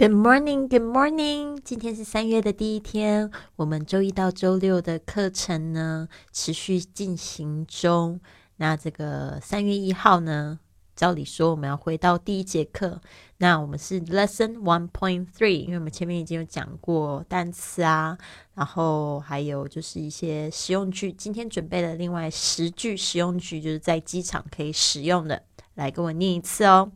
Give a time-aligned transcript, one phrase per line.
[0.00, 1.58] Good morning, Good morning。
[1.64, 8.20] 今天是三月的第一天，我们周一到周六的课程呢持续进行中。
[8.58, 10.60] 那这个三月一号呢，
[10.94, 13.00] 照理说我们要回到第一节课。
[13.38, 18.16] 那我们是 Lesson One Point Three，因为我们前面已经有讲过单词啊，
[18.54, 21.12] 然后还有就是一些实用句。
[21.12, 25.42] 今天准备了另外十句实用句，就是在机场可以使用的，
[25.74, 26.92] 来跟我念一次哦。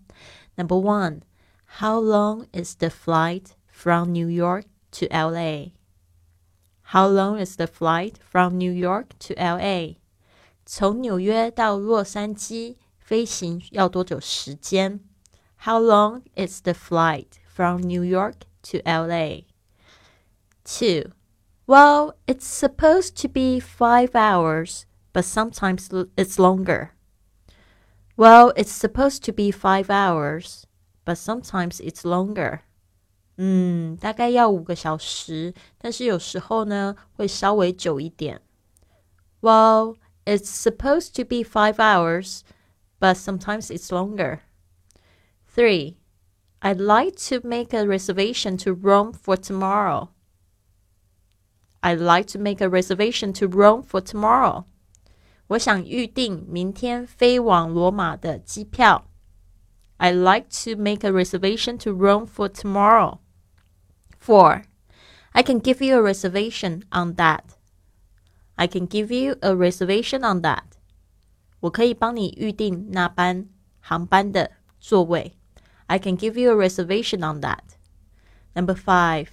[0.54, 1.22] Number one。
[1.79, 5.71] How long is the flight from New York to LA?
[6.93, 9.95] How long is the flight from New York to LA?
[10.65, 14.99] 从纽约到洛杉矶飞行要多久时间？
[15.57, 19.43] How long is the flight from New York to LA?
[20.63, 21.11] Two.
[21.65, 26.91] Well, it's supposed to be five hours, but sometimes it's longer.
[28.15, 30.65] Well, it's supposed to be five hours,
[31.05, 32.61] but sometimes it's longer.
[33.37, 38.41] 嗯，大概要五个小时，但是有时候呢会稍微久一点。
[39.41, 42.41] Well, it's supposed to be five hours,
[42.99, 44.39] but sometimes it's longer.
[45.55, 45.97] Three,
[46.61, 50.09] I'd like to make a reservation to Rome for tomorrow.
[51.81, 54.65] I'd like to make a reservation to Rome for tomorrow.
[55.49, 59.05] 我想预定明天飞往罗马的机票。
[60.01, 63.19] I'd like to make a reservation to Rome for tomorrow.
[64.19, 64.63] 4.
[65.33, 67.55] I can give you a reservation on that.
[68.57, 70.77] I can give you a reservation on that.
[71.59, 73.47] 我可以帮你预定那班
[73.79, 75.33] 航班的座位。
[75.87, 77.77] I can give you a reservation on that.
[78.53, 79.29] Number 5.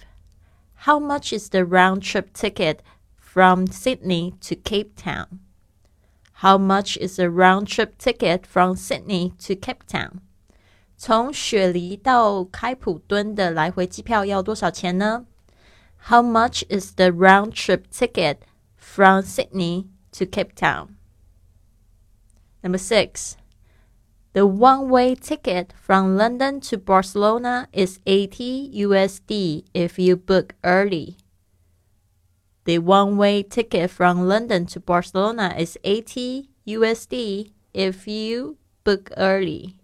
[0.85, 2.79] How much is the round trip ticket
[3.17, 5.39] from Sydney to Cape Town?
[6.39, 10.21] How much is the round trip ticket from Sydney to Cape Town?
[10.99, 15.25] 从雪梨到开普敦的来回机票要多少钱呢？
[16.07, 18.37] How much is the round trip ticket
[18.77, 20.95] from Sydney to Cape Town?
[22.61, 23.33] Number six.
[24.33, 31.15] The one-way ticket from London to Barcelona is 80 USD if you book early.
[32.65, 39.77] The one-way ticket from London to Barcelona is 80 USD if you book early.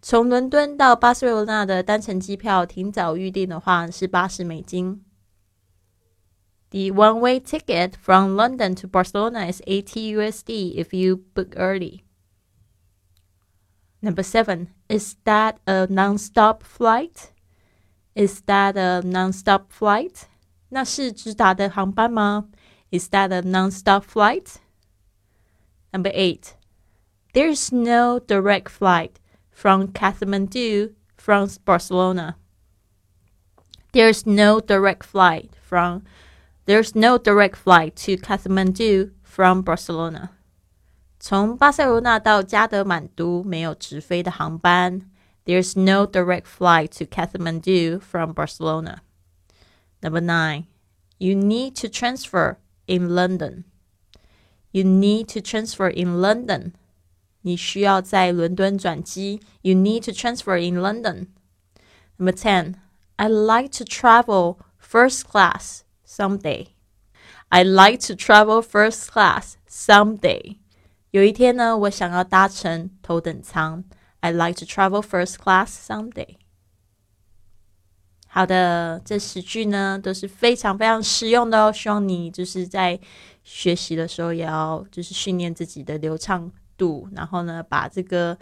[0.00, 5.02] 从伦敦到巴塞罗那的单程机票，挺早预订的话是八十美金。
[6.70, 12.02] The one-way ticket from London to Barcelona is 80 USD if you book early.
[14.00, 17.32] Number seven, is that a non-stop flight?
[18.14, 20.24] Is that a non-stop flight?
[20.68, 22.48] 那是直达的航班吗？
[22.90, 24.56] Is that a non-stop flight?
[25.92, 26.54] Number eight,
[27.32, 29.12] there's no direct flight
[29.60, 32.36] from Kathmandu from Barcelona.
[33.92, 36.04] There's no direct flight from
[36.66, 40.30] there's no direct flight to Kathmandu from Barcelona.
[41.18, 45.00] 从巴塞罗那到加德满都没有直飞的航班。
[45.44, 49.02] There's no direct flight to Kathmandu from Barcelona.
[50.02, 50.66] Number nine,
[51.18, 53.64] you need to transfer in London.
[54.72, 56.72] You need to transfer in London.
[57.42, 59.40] 你需要在伦敦转机。
[59.62, 61.28] You need to transfer in London.
[62.16, 62.74] Number ten.
[63.16, 66.68] I like to travel first class someday.
[67.48, 70.58] I like to travel first class someday.
[71.12, 73.84] 有一天呢，我想要搭乘头等舱。
[74.20, 76.36] I like to travel first class someday.
[78.26, 81.72] 好的，这十句呢都是非常非常实用的哦。
[81.72, 83.00] 希望你就是在
[83.42, 86.52] 学习的时候也要就是训练自己的流畅。
[86.81, 88.35] 度，然后呢，把这个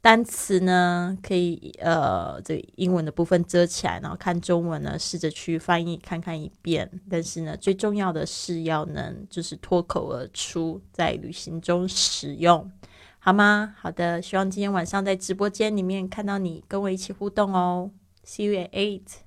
[0.00, 6.90] 单词呢，可以呃，这英文的部分遮起来，然后看中文呢，试着去翻译看看一遍。
[7.10, 12.70] 但是呢，最重要的是要能就是脱口而出，在旅行中使用，
[13.18, 13.74] 好吗？
[13.76, 17.90] 好的，希望今天晚上在直播间里面看到你，跟我一起互动哦。
[18.24, 19.25] See you at eight.